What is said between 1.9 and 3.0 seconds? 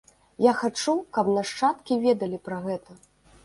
ведалі пра гэта.